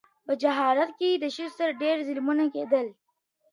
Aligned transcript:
په 0.25 0.33
جاهلیت 0.41 0.91
کي 0.99 1.09
د 1.17 1.25
ښځو 1.35 1.55
سره 1.57 1.77
ډېر 1.81 1.95
ظلمونه 2.07 2.43
کېدل. 2.55 2.87